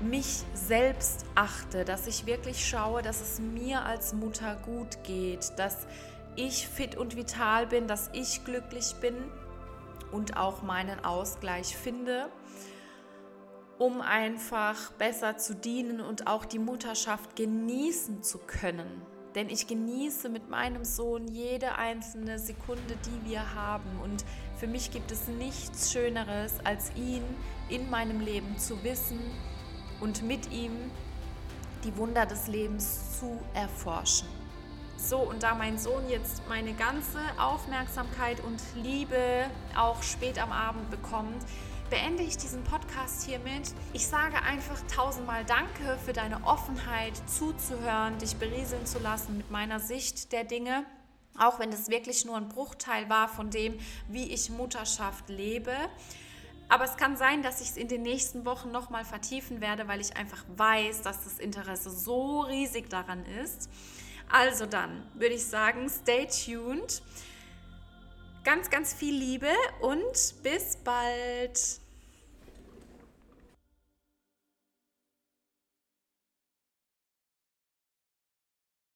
[0.00, 5.86] mich selbst achte, dass ich wirklich schaue, dass es mir als Mutter gut geht, dass
[6.34, 9.14] ich fit und vital bin, dass ich glücklich bin
[10.12, 12.28] und auch meinen Ausgleich finde,
[13.78, 19.02] um einfach besser zu dienen und auch die Mutterschaft genießen zu können.
[19.34, 23.88] Denn ich genieße mit meinem Sohn jede einzelne Sekunde, die wir haben.
[24.02, 24.24] Und
[24.58, 27.22] für mich gibt es nichts Schöneres, als ihn
[27.70, 29.18] in meinem Leben zu wissen
[30.00, 30.72] und mit ihm
[31.82, 34.41] die Wunder des Lebens zu erforschen.
[35.04, 40.88] So, und da mein Sohn jetzt meine ganze Aufmerksamkeit und Liebe auch spät am Abend
[40.90, 41.42] bekommt,
[41.90, 43.74] beende ich diesen Podcast hiermit.
[43.92, 49.80] Ich sage einfach tausendmal Danke für deine Offenheit, zuzuhören, dich berieseln zu lassen mit meiner
[49.80, 50.84] Sicht der Dinge.
[51.36, 55.74] Auch wenn es wirklich nur ein Bruchteil war von dem, wie ich Mutterschaft lebe.
[56.68, 60.00] Aber es kann sein, dass ich es in den nächsten Wochen nochmal vertiefen werde, weil
[60.00, 63.68] ich einfach weiß, dass das Interesse so riesig daran ist.
[64.30, 67.02] Also dann würde ich sagen, stay tuned.
[68.44, 71.81] Ganz, ganz viel Liebe und bis bald.